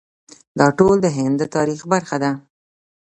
[0.59, 2.31] دا ټول د هند د تاریخ برخه ده.